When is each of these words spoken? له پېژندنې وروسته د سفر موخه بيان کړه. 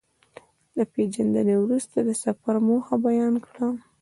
له 0.75 0.83
پېژندنې 0.93 1.55
وروسته 1.59 1.97
د 2.03 2.09
سفر 2.23 2.55
موخه 2.67 2.95
بيان 3.05 3.33
کړه. 3.45 3.67